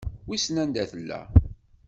Wissen 0.27 0.55
anda 0.63 0.83
tella. 0.91 1.21